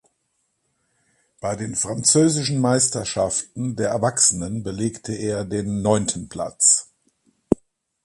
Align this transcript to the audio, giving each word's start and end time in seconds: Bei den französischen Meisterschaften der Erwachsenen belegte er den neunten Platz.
Bei 1.41 1.55
den 1.55 1.75
französischen 1.75 2.59
Meisterschaften 2.59 3.75
der 3.75 3.89
Erwachsenen 3.89 4.63
belegte 4.63 5.13
er 5.13 5.45
den 5.45 5.83
neunten 5.83 6.27
Platz. 6.27 6.89